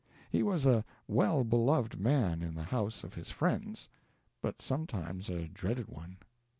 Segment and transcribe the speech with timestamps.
[0.31, 3.87] He was a well beloved man in the house of his friends,
[4.41, 6.17] but sometimes a dreaded one.